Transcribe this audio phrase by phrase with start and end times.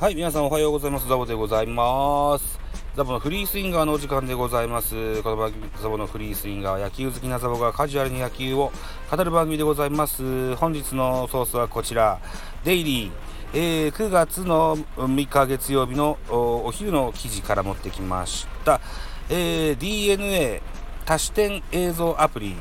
[0.00, 1.06] はい、皆さんおはようございます。
[1.06, 2.58] ザボでございます。
[2.96, 5.22] ザボのフリースインガーのお時間でございます。
[5.22, 8.72] この番組、ザボのフリースインガー、野球好きなザボがカジュアルに野球を
[9.10, 10.56] 語る番組でございます。
[10.56, 12.18] 本日のソースはこちら、
[12.64, 13.10] デイリー。
[13.52, 18.80] えー、9月の3日月曜日のお昼の記事から持ってきました。
[19.28, 20.62] えー、DNA
[21.04, 22.56] 多視点映像アプリ、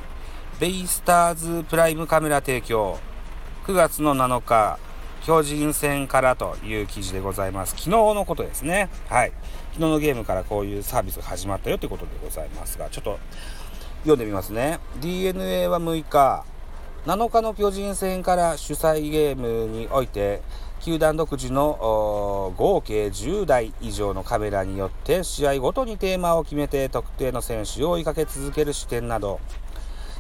[0.60, 3.00] ベイスターズプライムカメラ提供。
[3.66, 4.78] 9月の7日、
[5.26, 7.72] 巨人戦からという記事でございます。
[7.72, 8.90] 昨日のことですね。
[9.10, 9.32] はい。
[9.74, 13.20] 昨日のゲームからこういうサービスが始まったよということでございますが、ちょっと
[14.02, 14.80] 読んでみますね。
[15.02, 16.46] DNA は6日、
[17.06, 20.42] 7日の巨人戦から主催ゲームにおいて、
[20.82, 29.42] 球団独自の合計10台以上のカメラによって試合ごとにテーマを決めて特定の選手を追いかけ続ける視点など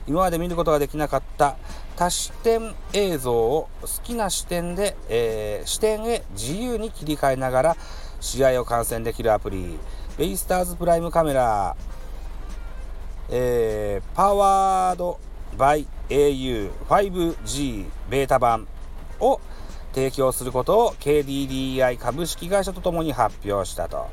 [0.09, 1.55] 今まで見ることができなかった
[1.95, 7.77] 多視点映像を好きな視点で、えー、視点へ自由に切り替えながら
[8.19, 9.77] 試合を観戦できるアプリ
[10.17, 11.75] ベイスターズプライムカメラ、
[13.29, 15.19] えー、パワード
[15.55, 18.67] バイ au5G ベータ版
[19.19, 19.39] を
[19.93, 24.07] 提供することを KDDI 株式会社とともに発表したと。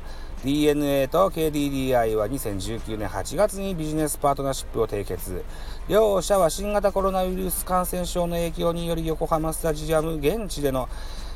[0.45, 5.43] DNA と KDDI は2019年8月にビジネスパートナーシップを締結。
[5.89, 10.89] 両社は新型コロナウイルス感染症の影響により横浜スタジアム現地での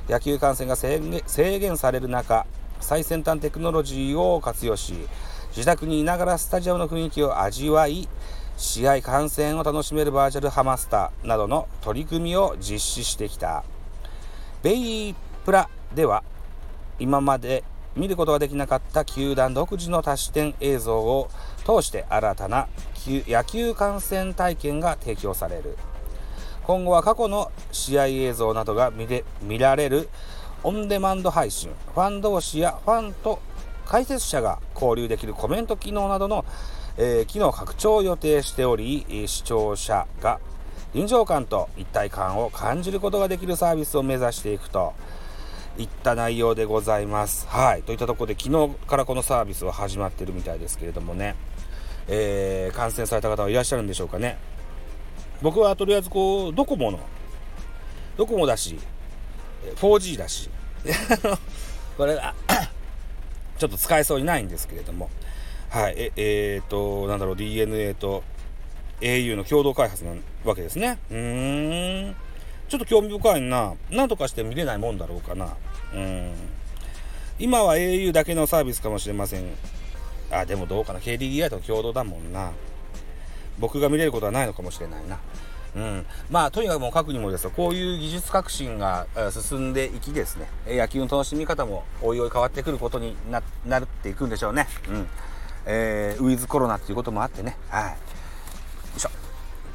[0.07, 2.45] 野球観戦が制限される中、
[2.79, 4.93] 最先端テクノロジーを活用し、
[5.49, 8.07] 自宅にいながらスタジアムの雰囲気を味わい、
[8.57, 13.63] 試合観戦を楽しめるバーチャルハマスターなどの取り組みを実施してきた。
[14.61, 16.23] ベイプラでは
[16.99, 17.63] 今まで
[17.95, 21.29] 見ることができなかった球団独自の多視点映像を
[21.65, 22.67] 通して新たな
[23.05, 25.77] 野球観戦体験が提供される。
[26.63, 30.09] 今後は過去の試合映像などが見れ見られる
[30.63, 33.39] オンデマンド配信ファン同士やファンと
[33.85, 36.45] 解説者が交流できるコメント機能などの、
[36.97, 40.39] えー、機能拡張を予定しており視聴者が
[40.93, 44.93] 臨場感と一体感を感じることができるサービスを目指していくと。
[45.77, 47.47] いった内容でございます。
[47.47, 47.83] はい。
[47.83, 51.35] といったところで昨日からこのサービスは始まってるみたいですけれどもね、
[52.07, 54.37] えー、感染された方はいらっしゃるんでしょうかね。
[55.41, 56.99] 僕はとりあえずこう、ドコモの、
[58.17, 58.77] ドコモだし、
[59.77, 60.49] 4G だし、
[61.97, 62.33] これが
[63.57, 65.09] ちょっと使えそうにないんですけれども、
[65.69, 68.23] はい、え、えー、と、なんだろう、DNA と
[69.01, 70.11] au の共同開発な
[70.43, 70.99] わけですね。
[71.09, 72.15] うーん。
[72.71, 73.73] ちょっと興味深いな。
[73.89, 75.57] なんとかして見れないもんだろうかな。
[75.93, 76.31] うん。
[77.37, 79.43] 今は au だけのサービスかもしれません。
[80.31, 80.99] あ、でもどうかな。
[80.99, 82.51] KDDI と共同だもんな。
[83.59, 85.19] 僕が見れることはないのかもしれないな。
[85.75, 95.07] うん、まあとにかくもう核にもですこういう技術革新が進んでいきですね野球の楽しみ方もおいおい変わってくることにななっていくんでしょうね、うん
[95.65, 97.95] えー、ウィズコロナっていうこともあってねはい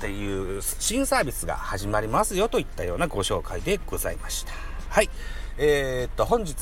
[0.06, 4.52] っていう新サービスが始まりますよといったようなご紹介でございました。
[4.88, 5.10] はい。
[5.58, 6.52] えー、っと、本日、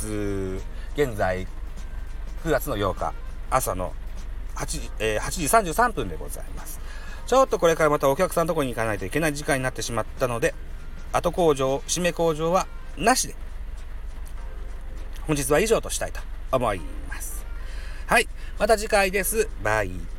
[0.95, 1.47] 現在、
[2.45, 3.13] 9月の8日、
[3.51, 3.93] 朝の
[4.55, 6.81] 8時、えー、8時33分でございます。
[7.27, 10.55] ちょっとこれからまたお客さんのとこに行かないといけない時間になってしまったので、
[11.13, 12.67] 後工場、締め工場は
[12.97, 13.35] なしで、
[15.27, 16.81] 本日は以上としたいと思い
[17.11, 17.45] ます。
[18.07, 18.29] はい。
[18.59, 19.51] また次回です。
[19.63, 20.14] バイ。